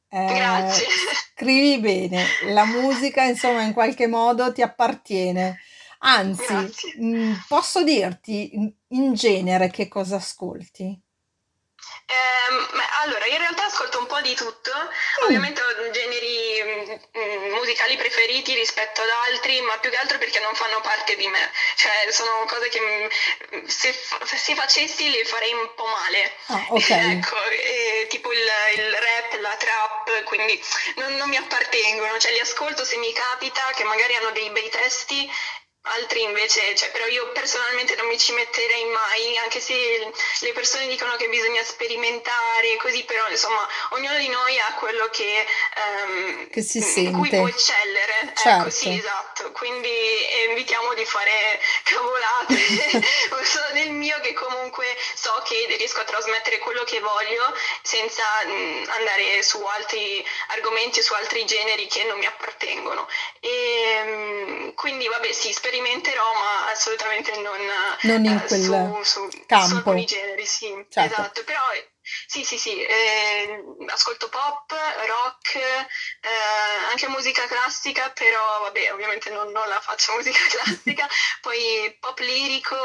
Eh, 0.09 0.26
Grazie, 0.35 0.87
scrivi 1.35 1.79
bene, 1.81 2.25
la 2.52 2.64
musica, 2.64 3.23
insomma, 3.25 3.62
in 3.62 3.73
qualche 3.73 4.07
modo 4.07 4.52
ti 4.52 4.62
appartiene. 4.62 5.59
Anzi, 6.00 6.75
grazie. 6.75 6.90
mh, 6.93 7.45
posso 7.47 7.83
dirti 7.85 8.55
in 8.57 8.73
in 8.93 9.14
genere 9.14 9.71
che 9.71 9.87
cosa 9.87 10.17
ascolti? 10.17 11.00
Ehm, 12.11 12.83
allora, 13.02 13.25
in 13.26 13.38
realtà 13.38 13.67
ascolto 13.67 14.00
un 14.00 14.07
po' 14.07 14.21
di 14.21 14.35
tutto, 14.35 14.73
mm. 14.75 15.25
ovviamente 15.25 15.62
ho 15.62 15.90
generi 15.90 16.62
mh, 16.62 17.19
mm, 17.19 17.23
mm, 17.23 17.52
musicali 17.52 17.97
preferiti 17.97 18.52
rispetto 18.55 19.00
ad 19.00 19.09
altri, 19.29 19.61
ma 19.61 19.79
più 19.79 19.90
che 19.90 19.97
altro 19.97 20.19
perché 20.19 20.40
non 20.40 20.52
fanno 20.57 20.81
parte 20.81 21.14
di 21.14 21.29
me, 21.29 21.52
cioè 21.76 22.11
sono 22.11 22.45
cose 22.47 22.69
che 22.69 22.81
mh, 22.81 23.64
se, 23.67 23.95
se, 24.25 24.55
facessi 24.57 25.09
le 25.09 25.25
farei 25.25 25.52
un 25.52 25.73
po' 25.76 25.87
male. 25.87 26.33
Ah, 26.47 26.67
okay. 26.75 27.12
ecco, 27.12 27.37
e, 27.45 28.07
tipo 28.09 28.33
il, 28.33 28.49
il, 28.75 28.93
rap, 28.93 29.40
la 29.40 29.57
trap, 29.57 30.25
quindi 30.25 30.61
non, 30.97 31.14
non 31.14 31.29
mi 31.29 31.37
appartengono, 31.37 32.19
cioè 32.19 32.33
li 32.33 32.40
ascolto 32.40 32.85
se 32.85 32.97
mi 32.97 33.12
capita 33.12 33.62
che 33.76 33.85
magari 33.85 34.17
hanno 34.17 34.33
dei 34.33 34.50
bei 34.50 34.69
testi 34.69 35.31
altri 35.83 36.23
invece, 36.23 36.75
cioè, 36.75 36.91
però 36.91 37.07
io 37.07 37.33
personalmente 37.33 37.95
non 37.97 38.07
mi 38.07 38.19
ci 38.19 38.33
metterei 38.33 38.85
mai, 38.85 39.39
anche 39.39 39.61
se 39.61 40.13
le 40.41 40.53
persone 40.53 40.87
dicono 40.87 41.17
che 41.17 41.29
bisogna 41.29 41.63
sperimentare, 41.65 42.77
così, 42.77 43.03
però 43.05 43.27
insomma 43.31 43.67
ognuno 43.91 44.17
di 44.19 44.29
noi 44.29 44.59
ha 44.59 44.75
quello 44.75 45.09
che, 45.09 45.47
um, 46.05 46.49
che 46.51 46.63
si 46.63 46.81
sente. 46.83 47.11
cui 47.13 47.29
può 47.31 47.49
eccellere. 47.49 48.33
Certo. 48.35 48.49
Ecco, 48.49 48.71
sì, 48.71 48.97
esatto. 48.97 49.53
Quindi 49.53 49.91
evitiamo 50.51 50.93
di 50.95 51.05
fare 51.05 51.61
cavolate. 51.85 52.59
Sono 53.51 53.69
nel 53.73 53.91
mio 53.91 54.21
che 54.21 54.33
comunque 54.35 54.97
so 55.15 55.43
che 55.45 55.67
riesco 55.77 56.01
a 56.01 56.05
trasmettere 56.05 56.59
quello 56.59 56.85
che 56.85 57.01
voglio 57.01 57.53
senza 57.83 58.23
mh, 58.45 58.85
andare 58.91 59.43
su 59.43 59.61
altri 59.65 60.25
argomenti, 60.49 61.03
su 61.03 61.15
altri 61.15 61.45
generi 61.47 61.87
che 61.87 62.05
non 62.05 62.19
mi 62.19 62.27
appartengono. 62.27 63.09
E, 63.41 64.03
mh, 64.05 64.75
quindi 64.75 65.09
vabbè, 65.09 65.33
sì, 65.33 65.53
speriamo 65.53 65.70
sperimenterò, 65.71 66.25
ma 66.35 66.71
assolutamente 66.73 67.33
non, 67.41 67.59
non 68.03 68.25
in 68.25 68.37
eh, 68.37 68.45
quel 68.45 68.61
su, 68.61 69.03
su, 69.03 69.29
campo. 69.47 69.67
Su 69.69 69.77
alcuni 69.77 70.05
generi, 70.05 70.45
sì, 70.45 70.67
certo. 70.89 71.12
esatto. 71.12 71.45
Però 71.45 71.61
sì, 72.26 72.45
sì, 72.45 72.59
sì, 72.59 72.81
eh, 72.83 73.62
ascolto 73.88 74.29
pop, 74.29 74.73
rock, 75.07 75.57
eh, 75.57 75.87
anche 76.90 77.09
musica 77.09 77.47
classica, 77.47 78.11
però 78.11 78.61
vabbè, 78.62 78.93
ovviamente 78.93 79.31
non, 79.31 79.50
non 79.50 79.69
la 79.69 79.81
faccio 79.81 80.12
musica 80.17 80.38
classica, 80.49 81.09
poi 81.40 81.97
pop 82.00 82.19
lirico, 82.19 82.76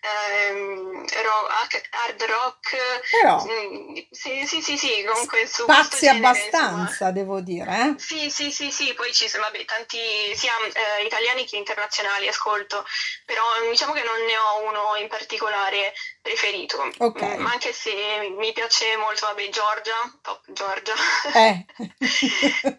ehm, 0.00 1.06
rock, 1.22 1.88
hard 1.90 2.22
rock, 2.22 2.76
però, 3.10 3.44
mm, 3.44 3.96
sì, 4.10 4.46
sì, 4.46 4.62
sì, 4.62 4.76
sì, 4.78 5.04
comunque 5.04 5.46
su 5.46 5.62
spazi 5.62 6.06
genere, 6.06 6.26
abbastanza, 6.26 6.90
insomma. 6.90 7.10
devo 7.10 7.40
dire. 7.40 7.70
Eh? 7.70 7.94
Sì, 7.98 8.30
sì, 8.30 8.50
sì, 8.50 8.70
sì, 8.70 8.94
poi 8.94 9.12
ci 9.12 9.28
sono, 9.28 9.44
vabbè, 9.44 9.64
tanti 9.64 9.98
sia 10.34 10.52
eh, 10.72 11.04
italiani 11.04 11.44
che 11.46 11.56
internazionali 11.56 12.28
ascolto, 12.28 12.84
però 13.24 13.42
diciamo 13.70 13.92
che 13.92 14.02
non 14.02 14.18
ne 14.24 14.36
ho 14.36 14.68
uno 14.68 14.96
in 14.96 15.08
particolare 15.08 15.92
preferito, 16.20 16.90
okay. 16.98 17.38
mm, 17.38 17.46
anche 17.46 17.72
se 17.72 17.92
mi 18.36 18.52
piace 18.52 18.67
molto, 18.98 19.26
vabbè, 19.26 19.48
Giorgia, 19.48 20.18
top 20.22 20.42
Giorgia. 20.52 20.94
Eh. 21.34 21.66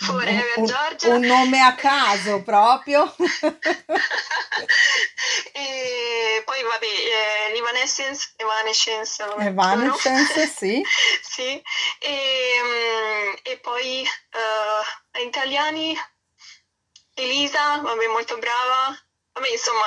Forever 0.00 0.52
un, 0.56 0.64
Giorgia. 0.66 1.14
Un 1.14 1.20
nome 1.20 1.60
a 1.60 1.74
caso 1.74 2.42
proprio. 2.42 3.14
e 5.52 6.42
poi 6.44 6.62
vabbè, 6.62 6.86
eh, 6.86 7.52
l'Evanescence, 7.52 8.32
Evanescence, 8.36 9.22
Evanescence, 9.38 10.46
sì. 10.46 10.82
sì. 11.22 11.62
E, 11.98 12.60
mm, 12.62 13.34
e 13.42 13.58
poi 13.58 14.06
uh, 14.06 15.20
italiani, 15.20 15.98
Elisa, 17.14 17.78
vabbè, 17.78 18.06
molto 18.08 18.38
brava. 18.38 19.03
Vabbè, 19.36 19.50
insomma, 19.50 19.82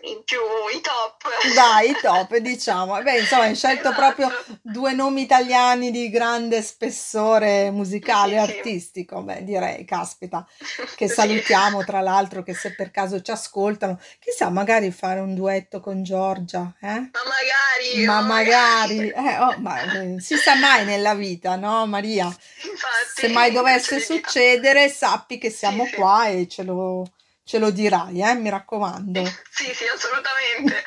eh, 0.00 0.22
più 0.24 0.38
i 0.72 0.80
top. 0.80 1.24
Dai, 1.52 1.90
i 1.90 1.96
top, 2.00 2.36
diciamo. 2.36 3.02
Beh, 3.02 3.18
insomma, 3.18 3.42
hai 3.42 3.56
scelto 3.56 3.90
esatto. 3.90 3.96
proprio 3.96 4.44
due 4.62 4.92
nomi 4.92 5.22
italiani 5.22 5.90
di 5.90 6.08
grande 6.10 6.62
spessore 6.62 7.72
musicale 7.72 8.36
e 8.36 8.44
sì, 8.44 8.52
artistico. 8.52 9.20
Beh, 9.22 9.42
direi, 9.42 9.84
caspita, 9.84 10.46
che 10.94 11.08
salutiamo 11.08 11.82
tra 11.82 12.00
l'altro, 12.02 12.44
che 12.44 12.54
se 12.54 12.72
per 12.76 12.92
caso 12.92 13.20
ci 13.20 13.32
ascoltano, 13.32 13.98
chissà, 14.20 14.48
magari 14.48 14.92
fare 14.92 15.18
un 15.18 15.34
duetto 15.34 15.80
con 15.80 16.04
Giorgia, 16.04 16.72
eh? 16.80 16.86
Ma 16.86 17.22
magari! 17.24 18.04
Ma 18.04 18.20
magari! 18.20 19.08
Eh, 19.08 19.38
oh, 19.40 19.58
ma 19.58 19.82
eh, 19.92 20.20
si 20.20 20.36
sa 20.36 20.54
mai 20.54 20.84
nella 20.84 21.14
vita, 21.14 21.56
no, 21.56 21.84
Maria? 21.86 22.26
Infatti, 22.26 23.26
se 23.26 23.28
mai 23.28 23.50
dovesse 23.50 23.98
succedere, 23.98 24.88
sappi 24.88 25.36
che 25.38 25.50
siamo 25.50 25.84
sì, 25.84 25.94
qua 25.94 26.28
e 26.28 26.46
ce 26.46 26.62
lo 26.62 27.08
Ce 27.46 27.58
lo 27.58 27.70
dirai, 27.70 28.22
eh, 28.22 28.34
mi 28.34 28.48
raccomando. 28.48 29.22
Sì, 29.54 29.72
sì, 29.72 29.86
assolutamente. 29.86 30.82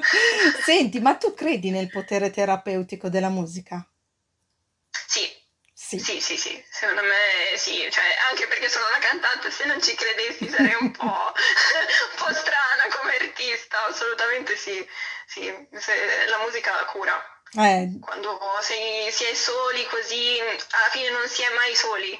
Senti, 0.64 1.00
ma 1.00 1.16
tu 1.16 1.34
credi 1.34 1.70
nel 1.70 1.90
potere 1.90 2.30
terapeutico 2.30 3.08
della 3.10 3.28
musica? 3.28 3.86
Sì. 5.06 5.28
Sì. 5.78 5.98
sì, 6.00 6.20
sì, 6.20 6.36
sì, 6.36 6.64
secondo 6.68 7.02
me 7.02 7.56
sì, 7.56 7.86
cioè, 7.90 8.04
anche 8.30 8.48
perché 8.48 8.68
sono 8.68 8.86
una 8.88 8.98
cantante, 8.98 9.50
se 9.52 9.66
non 9.66 9.80
ci 9.80 9.94
credessi 9.94 10.48
sarei 10.48 10.74
un 10.80 10.90
po', 10.90 11.04
un 11.04 12.16
po 12.16 12.32
strana 12.32 12.88
come 12.98 13.14
artista, 13.16 13.84
assolutamente 13.86 14.56
sì, 14.56 14.84
sì, 15.26 15.44
la 15.46 16.38
musica 16.42 16.72
cura. 16.86 17.14
Eh. 17.52 17.98
Quando 18.00 18.40
sei, 18.62 19.12
si 19.12 19.24
è 19.24 19.34
soli 19.34 19.86
così, 19.86 20.40
alla 20.40 20.90
fine 20.90 21.10
non 21.10 21.28
si 21.28 21.42
è 21.42 21.54
mai 21.54 21.74
soli 21.76 22.18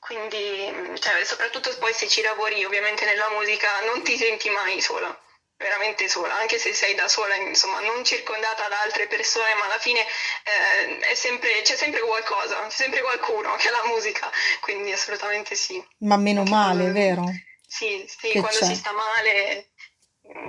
quindi 0.00 0.98
cioè, 0.98 1.24
soprattutto 1.24 1.76
poi 1.78 1.92
se 1.92 2.08
ci 2.08 2.22
lavori 2.22 2.64
ovviamente 2.64 3.04
nella 3.04 3.30
musica 3.30 3.68
non 3.86 4.02
ti 4.02 4.16
senti 4.16 4.50
mai 4.50 4.80
sola 4.80 5.16
veramente 5.60 6.08
sola, 6.08 6.38
anche 6.38 6.58
se 6.58 6.72
sei 6.72 6.94
da 6.94 7.06
sola, 7.06 7.34
insomma, 7.36 7.80
non 7.80 8.02
circondata 8.02 8.66
da 8.68 8.80
altre 8.80 9.06
persone, 9.06 9.52
ma 9.58 9.66
alla 9.66 9.78
fine 9.78 10.00
eh, 10.00 11.14
sempre, 11.14 11.60
c'è 11.62 11.76
sempre 11.76 12.00
qualcosa, 12.00 12.66
c'è 12.66 12.70
sempre 12.70 13.02
qualcuno 13.02 13.54
che 13.56 13.68
ha 13.68 13.72
la 13.72 13.92
musica, 13.92 14.30
quindi 14.60 14.90
assolutamente 14.90 15.54
sì. 15.54 15.84
Ma 15.98 16.16
meno 16.16 16.40
anche 16.40 16.50
male, 16.50 16.90
quando, 16.90 16.98
vero? 16.98 17.24
Sì, 17.66 18.04
sì 18.08 18.30
quando 18.40 18.58
c'è? 18.58 18.64
si 18.64 18.74
sta 18.74 18.92
male 18.92 19.70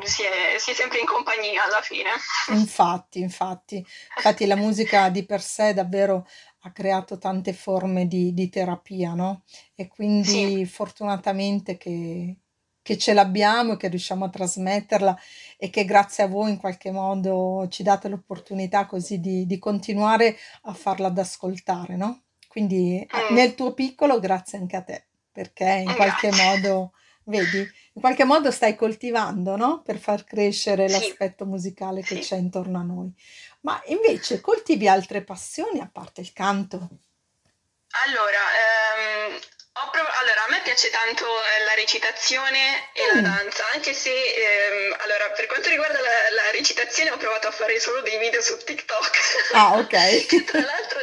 si 0.03 0.23
è, 0.23 0.57
si 0.59 0.71
è, 0.71 0.73
sempre 0.73 0.99
in 0.99 1.05
compagnia 1.05 1.63
alla 1.63 1.81
fine. 1.81 2.09
Infatti, 2.49 3.19
infatti, 3.19 3.85
infatti 4.15 4.45
la 4.45 4.55
musica 4.55 5.09
di 5.09 5.25
per 5.25 5.41
sé 5.41 5.73
davvero 5.73 6.27
ha 6.63 6.71
creato 6.71 7.17
tante 7.17 7.53
forme 7.53 8.07
di, 8.07 8.33
di 8.33 8.49
terapia, 8.49 9.13
no? 9.13 9.43
E 9.75 9.87
quindi 9.87 10.57
sì. 10.57 10.65
fortunatamente 10.65 11.77
che, 11.77 12.35
che 12.81 12.97
ce 12.97 13.13
l'abbiamo 13.13 13.73
e 13.73 13.77
che 13.77 13.87
riusciamo 13.87 14.25
a 14.25 14.29
trasmetterla 14.29 15.17
e 15.57 15.69
che 15.69 15.85
grazie 15.85 16.23
a 16.23 16.27
voi 16.27 16.51
in 16.51 16.57
qualche 16.57 16.91
modo 16.91 17.67
ci 17.69 17.83
date 17.83 18.09
l'opportunità 18.09 18.85
così 18.85 19.19
di, 19.19 19.45
di 19.45 19.57
continuare 19.57 20.37
a 20.63 20.73
farla 20.73 21.07
ad 21.07 21.17
ascoltare, 21.17 21.95
no? 21.95 22.23
Quindi 22.47 23.05
mm. 23.05 23.33
nel 23.33 23.55
tuo 23.55 23.73
piccolo 23.73 24.19
grazie 24.19 24.57
anche 24.57 24.75
a 24.75 24.81
te, 24.81 25.05
perché 25.31 25.83
in 25.87 25.95
qualche 25.95 26.29
grazie. 26.29 26.43
modo, 26.43 26.91
vedi, 27.23 27.59
in 27.93 28.01
qualche 28.01 28.23
modo 28.23 28.51
stai 28.51 28.75
coltivando, 28.75 29.55
no? 29.55 29.81
Per 29.81 29.97
far 29.97 30.25
crescere 30.25 30.89
l'aspetto 30.89 31.45
musicale 31.45 32.01
che 32.01 32.19
c'è 32.19 32.35
intorno 32.35 32.77
a 32.77 32.83
noi. 32.83 33.11
Ma 33.61 33.81
invece 33.85 34.41
coltivi 34.41 34.87
altre 34.87 35.21
passioni 35.23 35.79
a 35.79 35.89
parte 35.91 36.21
il 36.21 36.33
canto? 36.33 36.89
Allora, 38.05 38.39
ehm, 38.39 39.39
prov- 39.91 40.15
allora, 40.19 40.45
a 40.45 40.49
me 40.49 40.61
piace 40.63 40.89
tanto 40.89 41.25
eh, 41.25 41.63
la 41.65 41.73
recitazione 41.75 42.89
e 42.93 43.03
mm. 43.03 43.15
la 43.15 43.21
danza, 43.21 43.63
anche 43.73 43.93
se 43.93 44.09
ehm, 44.11 44.95
allora, 44.99 45.29
per 45.31 45.45
quanto 45.45 45.69
riguarda 45.69 45.99
la, 45.99 46.29
la, 46.35 46.51
recitazione 46.51 47.11
ho 47.11 47.17
provato 47.17 47.47
a 47.47 47.51
fare 47.51 47.79
solo 47.79 48.01
dei 48.01 48.17
video 48.17 48.41
su 48.41 48.57
TikTok. 48.57 49.51
Ah, 49.53 49.77
ok. 49.77 50.25
che 50.25 50.43
tra 50.45 50.61
l'altro 50.61 50.99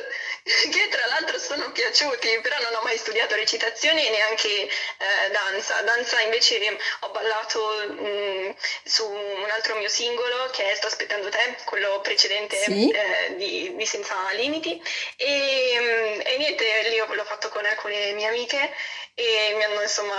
che 0.71 0.89
tra 0.89 1.07
l'altro 1.07 1.39
sono 1.39 1.71
piaciuti, 1.73 2.41
però 2.41 2.57
non 2.63 2.75
ho 2.75 2.83
mai 2.83 2.97
studiato 2.97 3.35
recitazione 3.35 4.07
e 4.07 4.11
neanche 4.11 4.49
eh, 4.49 5.31
danza. 5.31 5.81
Danza 5.83 6.21
invece 6.21 6.59
ho 7.01 7.11
ballato 7.11 7.61
mh, 7.89 8.09
mm, 8.09 8.51
su 8.85 9.09
un 9.09 9.51
altro 9.51 9.77
mio 9.77 9.89
singolo 9.89 10.49
che 10.53 10.71
è 10.71 10.75
Sto 10.75 10.87
aspettando 10.87 11.29
te, 11.29 11.57
quello 11.65 12.01
precedente 12.01 12.57
sì. 12.57 12.91
eh, 12.91 13.37
di, 13.37 13.75
di, 13.77 13.87
Senza 13.87 14.15
Limiti. 14.33 14.81
E, 15.17 15.27
e 15.29 16.08
niente, 16.39 16.65
lì 16.89 16.97
l'ho 16.97 17.25
fatto 17.25 17.49
con 17.49 17.65
alcune 17.65 18.13
mie 18.13 18.29
amiche 18.29 18.73
e 19.15 19.53
mi 19.57 19.65
hanno 19.65 19.83
insomma 19.83 20.15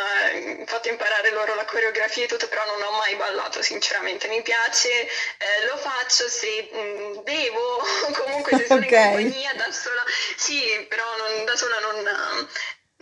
fatto 0.66 0.90
imparare 0.90 1.32
loro 1.32 1.56
la 1.56 1.64
coreografia 1.64 2.26
e 2.26 2.28
tutto, 2.28 2.48
però 2.50 2.66
non 2.66 2.82
ho 2.82 2.98
mai 2.98 3.16
ballato 3.16 3.62
sinceramente. 3.62 4.28
Mi 4.28 4.42
piace, 4.42 4.90
eh, 4.90 5.66
lo 5.68 5.78
faccio 5.78 6.28
se 6.28 6.70
mh, 6.72 7.24
devo, 7.24 7.84
comunque 8.14 8.58
se 8.58 8.66
sono 8.66 8.82
okay. 8.86 9.24
in 9.24 9.30
compagnia 9.30 9.54
da 9.54 9.72
sola, 9.72 10.04
sì, 10.36 10.86
però 10.90 11.06
non, 11.18 11.46
da 11.46 11.56
sola 11.56 11.80
non, 11.80 12.48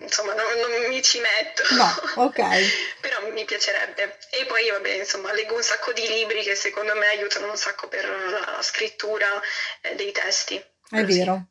insomma 0.02 0.34
non, 0.34 0.46
non, 0.60 0.88
mi 0.88 1.02
ci 1.02 1.20
metto. 1.20 1.64
No, 1.72 1.96
ok. 2.26 3.00
però 3.02 3.32
mi 3.32 3.46
piacerebbe. 3.46 4.20
E 4.30 4.46
poi 4.46 4.70
vabbè, 4.70 4.90
insomma, 4.90 5.34
leggo 5.34 5.56
un 5.56 5.64
sacco 5.64 5.94
di 5.94 6.08
libri 6.08 6.44
che 6.44 6.56
secondo 6.56 6.96
me 6.96 7.08
aiutano 7.08 7.50
un 7.50 7.58
sacco 7.58 7.88
per 7.88 8.08
la 8.08 8.62
scrittura 8.62 9.28
eh, 9.82 9.96
dei 9.96 10.12
testi. 10.12 10.64
È 10.90 11.04
vero. 11.04 11.48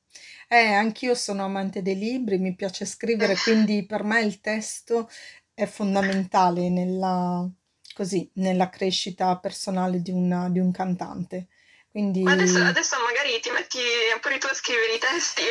Eh, 0.49 0.73
anch'io 0.73 1.15
sono 1.15 1.45
amante 1.45 1.83
dei 1.83 1.97
libri, 1.97 2.39
mi 2.39 2.55
piace 2.55 2.85
scrivere, 2.85 3.35
quindi 3.43 3.85
per 3.85 4.05
me 4.05 4.21
il 4.23 4.41
testo 4.41 5.09
è 5.55 5.67
fondamentale 5.67 6.69
nella, 6.69 7.49
così, 7.95 8.31
nella 8.35 8.69
crescita 8.69 9.37
personale 9.39 10.01
di, 10.01 10.11
una, 10.13 10.49
di 10.49 10.59
un 10.61 10.71
cantante. 10.71 11.49
Quindi... 11.91 12.23
Ma 12.23 12.33
adesso, 12.33 12.59
adesso 12.59 12.97
magari 13.05 13.41
ti 13.41 13.51
metti 13.51 13.79
pure 14.21 14.39
tu 14.39 14.47
a 14.47 14.55
scrivere 14.55 14.95
i 14.95 14.99
testi. 14.99 15.43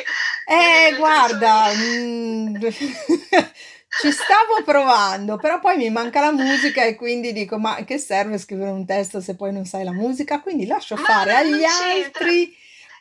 Eh, 0.48 0.96
guarda, 0.98 1.72
mm, 1.74 2.56
ci 4.02 4.12
stavo 4.12 4.62
provando, 4.64 5.38
però 5.38 5.60
poi 5.60 5.78
mi 5.78 5.90
manca 5.90 6.20
la 6.20 6.32
musica 6.32 6.84
e 6.86 6.96
quindi 6.96 7.34
dico, 7.34 7.58
ma 7.58 7.84
che 7.84 7.98
serve 7.98 8.38
scrivere 8.38 8.70
un 8.72 8.86
testo 8.86 9.22
se 9.22 9.36
poi 9.36 9.52
non 9.52 9.66
sai 9.66 9.84
la 9.84 9.92
musica? 9.94 10.42
Quindi 10.42 10.66
lascio 10.68 10.98
Ma 10.98 11.04
fare 11.04 11.32
non 11.32 11.36
agli 11.36 11.64
c'entra. 11.66 12.26
altri 12.26 12.56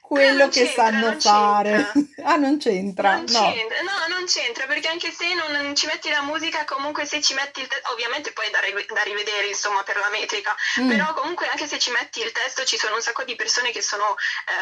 quello 0.07 0.49
che 0.49 0.67
sanno 0.75 1.19
fare. 1.19 1.93
Ah, 2.27 2.37
non 2.37 2.57
c'entra, 2.57 3.17
Non 3.17 3.25
no. 3.29 3.53
c'entra, 3.53 3.81
no, 3.83 4.15
non 4.15 4.25
c'entra, 4.25 4.65
perché 4.67 4.89
anche 4.89 5.11
se 5.13 5.35
non, 5.35 5.51
non 5.53 5.75
ci 5.77 5.85
metti 5.85 6.09
la 6.09 6.23
musica, 6.23 6.65
comunque 6.65 7.05
se 7.05 7.21
ci 7.21 7.35
metti 7.35 7.61
il 7.61 7.67
testo, 7.67 7.93
ovviamente 7.93 8.33
poi 8.33 8.49
da, 8.49 8.61
rive- 8.61 8.87
da 8.89 9.03
rivedere, 9.03 9.49
insomma, 9.49 9.83
per 9.83 9.97
la 9.99 10.09
metrica, 10.09 10.55
Mm. 10.81 10.89
però 10.89 11.13
comunque 11.13 11.47
anche 11.49 11.67
se 11.67 11.79
ci 11.79 11.91
metti 11.91 12.21
il 12.23 12.33
testo 12.33 12.65
ci 12.65 12.79
sono 12.79 12.95
un 12.95 13.03
sacco 13.03 13.25
di 13.25 13.37
persone 13.37 13.73
che 13.73 13.83
sono 13.83 14.15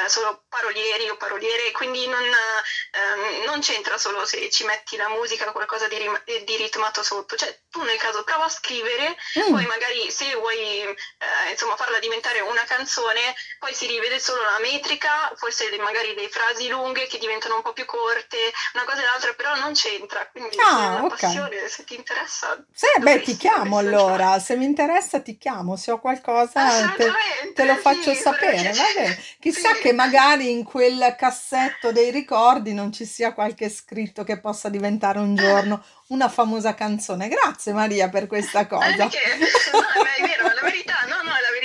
eh, 0.04 0.08
solo 0.08 0.42
parolieri 0.48 1.08
o 1.08 1.16
paroliere, 1.16 1.70
quindi 1.70 2.04
non, 2.08 2.24
ehm, 2.24 3.44
non 3.44 3.60
c'entra 3.60 3.96
solo 3.98 4.24
se 4.24 4.50
ci 4.50 4.64
metti 4.64 4.96
la 4.96 5.08
musica 5.08 5.48
o 5.48 5.52
qualcosa 5.52 5.86
di, 5.88 5.98
rim- 5.98 6.22
di 6.44 6.56
ritmato 6.56 7.02
sotto, 7.02 7.36
cioè 7.36 7.56
tu 7.70 7.82
nel 7.82 7.98
caso 7.98 8.24
prova 8.24 8.44
a 8.46 8.48
scrivere, 8.48 9.16
Mm. 9.38 9.52
poi 9.52 9.66
magari 9.66 10.10
se 10.10 10.34
vuoi 10.34 10.58
eh, 10.82 11.50
insomma 11.50 11.76
farla 11.76 11.98
diventare 12.00 12.40
una 12.40 12.64
canzone, 12.64 13.34
poi 13.58 13.72
si 13.74 13.86
rivede 13.86 14.18
solo 14.18 14.42
la 14.42 14.58
metrica, 14.60 15.31
forse 15.36 15.68
magari 15.78 16.14
le 16.14 16.28
frasi 16.28 16.68
lunghe 16.68 17.06
che 17.06 17.18
diventano 17.18 17.56
un 17.56 17.62
po' 17.62 17.72
più 17.72 17.84
corte, 17.84 18.36
una 18.74 18.84
cosa 18.84 19.00
e 19.00 19.04
l'altra, 19.04 19.32
però 19.34 19.54
non 19.56 19.72
c'entra, 19.74 20.28
quindi 20.30 20.56
Ah, 20.58 20.64
se 20.64 20.84
è 20.84 20.88
una 20.88 21.04
ok. 21.04 21.06
passione, 21.06 21.68
se 21.68 21.84
ti 21.84 21.94
interessa, 21.94 22.64
Sì, 22.74 22.86
beh, 23.00 23.20
ti 23.22 23.36
chiamo 23.36 23.76
allora, 23.78 24.38
se 24.40 24.56
mi 24.56 24.64
interessa 24.64 25.20
ti 25.20 25.36
chiamo, 25.38 25.76
se 25.76 25.90
ho 25.92 26.00
qualcosa 26.00 26.88
te, 26.96 27.14
te 27.52 27.64
lo 27.64 27.76
sì, 27.76 27.76
faccio 27.76 28.14
farebbe 28.14 28.14
sapere, 28.14 28.72
va 28.74 28.90
piacere. 28.92 28.94
bene. 28.94 29.16
Chissà 29.40 29.76
Sì. 29.76 29.78
che 29.78 29.92
magari 29.92 30.50
in 30.50 30.64
quel 30.64 31.14
cassetto 31.16 31.92
dei 31.92 32.10
ricordi 32.10 32.72
non 32.72 32.90
ci 32.92 33.04
sia 33.04 33.34
qualche 33.34 33.68
scritto 33.68 34.24
che 34.24 34.40
possa 34.40 34.68
diventare 34.70 35.18
un 35.18 35.36
giorno 35.36 35.84
una 36.08 36.28
famosa 36.28 36.74
canzone. 36.74 37.28
Grazie 37.28 37.72
Maria 37.72 38.08
per 38.08 38.26
questa 38.26 38.66
Eh, 38.66 38.66
cosa. 38.66 38.96
perché? 38.96 39.20
No, 39.72 40.10
è 40.10 40.20
vero, 40.22 40.48
è 40.48 40.54
la 40.54 40.62
verità, 40.62 41.01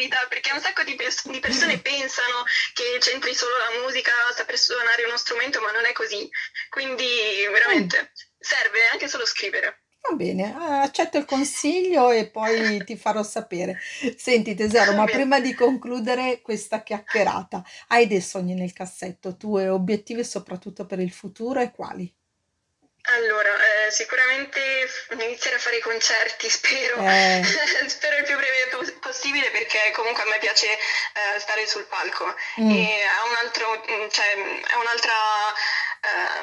verità, 0.07 0.25
perché 0.27 0.53
un 0.53 0.61
sacco 0.61 0.83
di, 0.83 0.95
pers- 0.95 1.29
di 1.29 1.39
persone 1.39 1.79
pensano 1.79 2.43
che 2.73 2.97
c'entri 2.99 3.33
solo 3.33 3.53
la 3.57 3.81
musica, 3.81 4.11
saper 4.33 4.57
suonare 4.57 5.03
uno 5.03 5.17
strumento, 5.17 5.61
ma 5.61 5.71
non 5.71 5.85
è 5.85 5.91
così. 5.91 6.27
Quindi 6.69 7.05
veramente 7.51 8.11
serve 8.39 8.87
anche 8.91 9.07
solo 9.07 9.25
scrivere. 9.25 9.83
Va 10.09 10.15
bene, 10.15 10.51
eh, 10.51 10.73
accetto 10.83 11.17
il 11.17 11.25
consiglio 11.25 12.11
e 12.11 12.29
poi 12.29 12.81
ti 12.85 12.95
farò 12.95 13.23
sapere. 13.23 13.77
Senti 14.15 14.55
tesoro, 14.55 14.93
ma 14.93 15.05
prima 15.05 15.39
di 15.39 15.53
concludere 15.53 16.41
questa 16.41 16.81
chiacchierata, 16.81 17.63
hai 17.87 18.07
dei 18.07 18.21
sogni 18.21 18.53
nel 18.53 18.73
cassetto, 18.73 19.35
tue 19.35 19.67
obiettivi 19.67 20.23
soprattutto 20.23 20.85
per 20.85 20.99
il 20.99 21.11
futuro 21.11 21.59
e 21.59 21.71
quali? 21.71 22.13
Allora, 23.09 23.49
eh, 23.85 23.91
sicuramente 23.91 24.59
iniziare 25.11 25.55
a 25.55 25.59
fare 25.59 25.77
i 25.77 25.81
concerti, 25.81 26.49
spero. 26.51 26.97
Eh, 27.01 27.41
Spero 27.87 28.17
il 28.17 28.23
più 28.25 28.35
breve 28.35 28.67
pos- 28.69 28.91
possibile 28.99 29.49
perché 29.51 29.91
comunque 29.93 30.23
a 30.23 30.25
me 30.27 30.37
piace 30.39 30.67
eh, 30.67 31.39
stare 31.39 31.65
sul 31.67 31.85
palco. 31.85 32.35
Mm, 32.59 32.71
e 32.71 33.03
ha 33.03 33.29
un 33.29 33.35
altro, 33.35 33.83
mm, 33.89 34.07
cioè, 34.09 34.33
è 34.33 34.73
un'altra, 34.75 35.13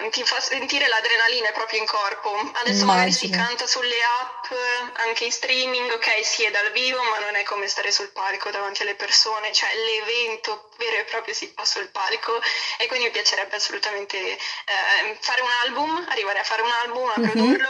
eh, 0.04 0.09
ti 0.11 0.25
fa 0.25 0.40
sentire 0.40 0.88
l'adrenalina 0.88 1.50
proprio 1.52 1.80
in 1.80 1.87
corpo. 1.87 2.35
Adesso 2.54 2.85
magari 2.87 3.12
si 3.12 3.28
immagino. 3.28 3.30
canta 3.30 3.66
sulle 3.66 4.00
app, 4.02 4.50
anche 4.99 5.25
in 5.25 5.33
streaming, 5.33 5.90
ok, 5.92 6.25
sì 6.25 6.44
è 6.44 6.50
dal 6.50 6.71
vivo, 6.73 7.02
ma 7.02 7.18
non 7.18 7.35
è 7.35 7.42
come 7.42 7.66
stare 7.68 7.90
sul 7.92 8.12
palco 8.12 8.50
davanti 8.50 8.83
alle 8.83 8.94
persone, 8.94 9.52
cioè 9.52 9.75
l'evento 9.75 10.71
vero 10.78 10.97
e 10.97 11.04
proprio 11.04 11.35
si 11.35 11.52
fa 11.54 11.64
sul 11.64 11.90
palco 11.90 12.40
e 12.78 12.87
quindi 12.87 13.06
mi 13.06 13.12
piacerebbe 13.12 13.56
assolutamente 13.56 14.18
eh, 14.18 15.18
fare 15.21 15.40
un 15.42 15.50
album, 15.64 16.04
arrivare 16.09 16.38
a 16.40 16.44
fare 16.44 16.62
un 16.62 16.71
album, 16.71 17.09
a 17.09 17.18
Mhm, 17.18 17.21
produrlo 17.21 17.68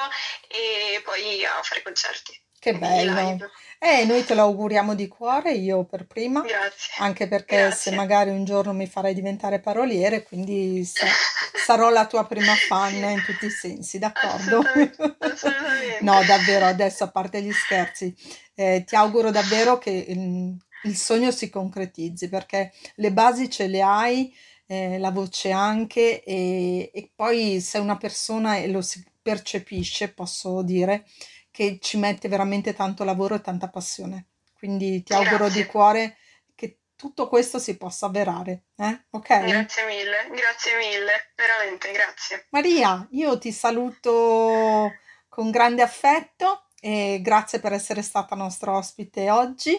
e 0.49 1.01
poi 1.05 1.45
a 1.45 1.63
fare 1.63 1.83
concerti, 1.83 2.39
Che 2.65 2.79
bello. 2.79 3.15
live. 3.15 3.51
Eh, 3.79 4.05
noi 4.07 4.25
te 4.25 4.35
lo 4.35 4.43
auguriamo 4.43 4.95
di 4.95 5.07
cuore, 5.07 5.53
io 5.53 5.85
per 5.85 6.07
prima, 6.07 6.41
Grazie, 6.41 6.95
anche 6.99 7.29
perché 7.29 7.71
se 7.71 7.91
grazie. 7.91 7.97
magari 7.97 8.31
un 8.31 8.45
giorno 8.45 8.73
mi 8.73 8.87
farai 8.87 9.13
diventare 9.13 9.61
paroliere, 9.61 10.23
quindi 10.23 10.83
sa- 10.85 11.07
sarò 11.53 11.91
la 11.91 12.07
tua 12.07 12.27
prima 12.27 12.57
fan 12.57 12.93
Sì, 12.93 13.13
in 13.13 13.23
tutti 13.23 13.47
i 13.47 13.51
sensi, 13.51 13.99
d'accordo? 13.99 14.63
assolutamente, 14.63 15.03
assolutamente. 15.21 15.99
No, 16.05 16.23
davvero, 16.25 16.65
adesso 16.67 17.05
a 17.05 17.11
parte 17.11 17.43
gli 17.43 17.53
scherzi, 17.53 18.15
eh, 18.55 18.85
ti 18.87 18.97
auguro 18.97 19.31
davvero 19.31 19.79
che 19.79 19.91
il, 19.91 20.57
il 20.83 20.97
sogno 20.97 21.31
si 21.31 21.51
concretizzi 21.51 22.29
perché 22.29 22.73
le 22.97 23.13
basi 23.13 23.51
ce 23.51 23.67
le 23.67 23.83
hai, 23.83 24.35
eh, 24.67 24.99
la 24.99 25.11
voce 25.11 25.51
anche 25.51 26.23
e, 26.25 26.91
e 26.93 27.11
poi 27.15 27.61
sei 27.61 27.81
una 27.83 27.97
persona 27.97 28.57
e 28.57 28.69
lo 28.69 28.81
si 28.81 29.03
percepisce, 29.25 30.13
posso 30.13 30.63
dire, 30.63 31.07
che 31.51 31.79
ci 31.81 31.97
mette 31.97 32.29
veramente 32.29 32.75
tanto 32.75 33.05
lavoro 33.05 33.37
e 33.37 33.41
tanta 33.41 33.71
passione. 33.71 34.27
Quindi 34.53 35.03
ti 35.03 35.15
auguro 35.15 35.47
di 35.47 35.55
Grazie, 35.55 35.67
cuore 35.67 36.17
che 36.55 36.79
tutto 36.95 37.29
questo 37.29 37.59
si 37.59 37.77
possa 37.77 38.07
avverare, 38.07 38.65
eh? 38.77 39.07
Ok? 39.11 39.27
grazie 39.27 39.87
mille, 39.87 40.29
grazie 40.31 40.77
mille, 40.77 41.33
veramente, 41.35 41.91
grazie. 41.91 42.47
Maria, 42.51 43.07
io 43.13 43.39
ti 43.39 43.51
saluto 43.51 44.93
con 45.29 45.51
grande 45.51 45.83
affetto 45.83 46.67
e 46.81 47.21
grazie 47.23 47.61
per 47.61 47.73
essere 47.73 48.03
stata 48.03 48.35
nostra 48.35 48.77
ospite 48.77 49.31
oggi. 49.31 49.73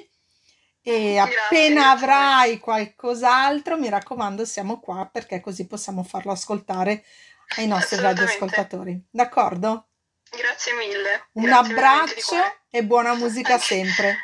E 0.88 1.14
Grazie, 1.14 1.40
appena 1.40 1.82
grazie 1.82 2.06
avrai 2.06 2.60
qualcos'altro, 2.60 3.78
mi 3.78 3.90
raccomando, 3.90 4.46
siamo 4.46 4.80
qua 4.80 5.10
perché 5.12 5.40
così 5.40 5.66
possiamo 5.66 6.04
farlo 6.04 6.32
ascoltare 6.32 7.04
ai 7.58 7.68
nostri 7.68 8.00
radioascoltatori. 8.00 9.08
D'accordo? 9.10 9.90
Grazie 10.30 10.74
mille, 10.74 11.30
Un 11.34 11.44
grazie 11.44 11.74
abbraccio 11.74 12.36
e 12.70 12.84
buona 12.84 13.14
musica 13.14 13.58
sempre. 13.58 14.18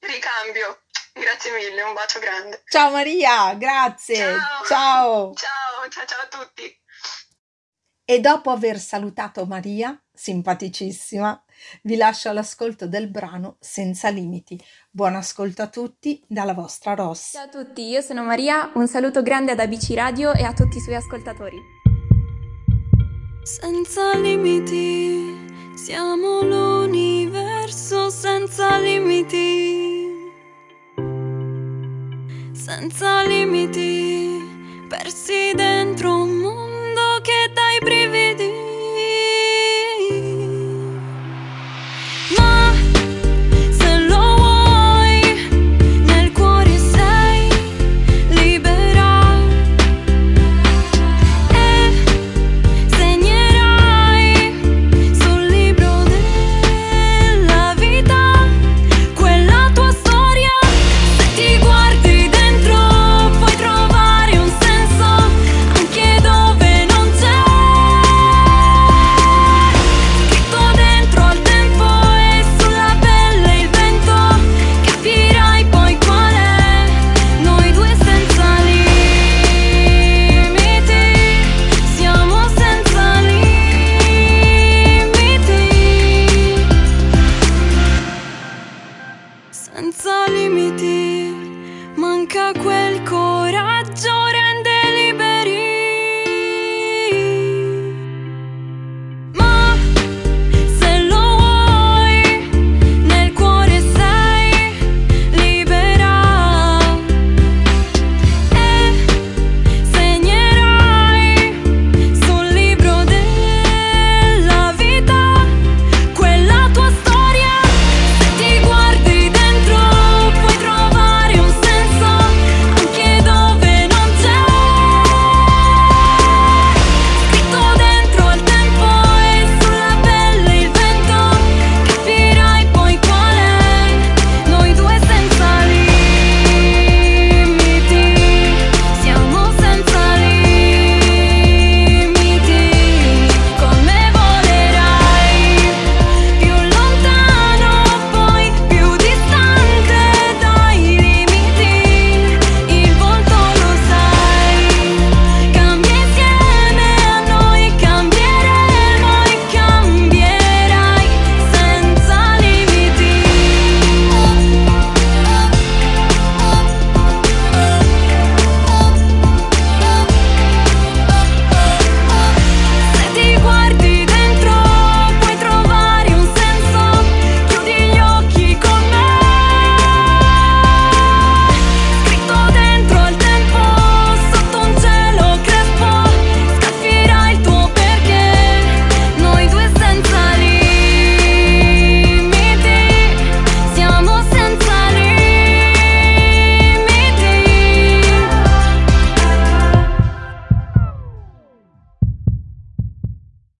ricambio. 0.00 0.82
Grazie 1.12 1.50
mille, 1.52 1.82
un 1.82 1.94
bacio 1.94 2.20
grande. 2.20 2.62
Ciao 2.68 2.90
Maria, 2.90 3.52
grazie. 3.54 4.16
Ciao. 4.16 4.64
Ciao. 4.64 5.34
Ciao, 5.34 5.88
ciao, 5.88 6.04
ciao 6.06 6.20
a 6.22 6.26
tutti. 6.28 6.80
E 8.10 8.20
dopo 8.20 8.50
aver 8.50 8.78
salutato 8.78 9.44
Maria, 9.44 10.00
simpaticissima, 10.12 11.44
vi 11.82 11.96
lascio 11.96 12.30
all'ascolto 12.30 12.86
del 12.86 13.10
brano 13.10 13.56
Senza 13.60 14.08
limiti. 14.08 14.58
Buon 14.88 15.14
ascolto 15.14 15.60
a 15.60 15.66
tutti 15.66 16.24
dalla 16.26 16.54
vostra 16.54 16.94
Ross. 16.94 17.32
Ciao 17.32 17.44
a 17.44 17.48
tutti, 17.48 17.82
io 17.82 18.00
sono 18.00 18.22
Maria, 18.22 18.70
un 18.76 18.88
saluto 18.88 19.22
grande 19.22 19.52
ad 19.52 19.60
ABC 19.60 19.92
Radio 19.94 20.32
e 20.32 20.42
a 20.42 20.54
tutti 20.54 20.78
i 20.78 20.80
suoi 20.80 20.94
ascoltatori. 20.94 21.56
Senza 23.50 24.14
limiti, 24.18 25.34
siamo 25.74 26.42
l'universo 26.42 28.10
senza 28.10 28.76
limiti. 28.76 30.12
Senza 32.52 33.22
limiti, 33.22 34.38
persi 34.86 35.52
dentro 35.54 36.24
un 36.24 36.36
mondo 36.36 37.20
che 37.22 37.50
dà 37.54 37.70
i 37.72 37.78
brividi. 37.82 38.47